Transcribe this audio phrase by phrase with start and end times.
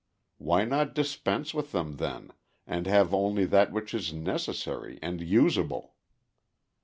[0.39, 2.31] Why not dispense with them, then,
[2.65, 5.93] and have only that which is necessary and usable?